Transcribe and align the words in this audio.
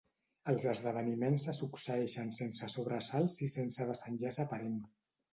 Els 0.51 0.63
esdeveniments 0.69 1.43
se 1.47 1.53
succeeixen 1.57 2.31
sense 2.37 2.69
sobresalts 2.75 3.35
i 3.49 3.49
sense 3.57 3.87
desenllaç 3.91 4.41
aparent. 4.45 4.81